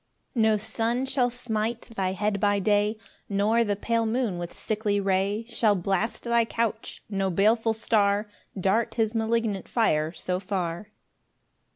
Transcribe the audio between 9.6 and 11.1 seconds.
fire so far.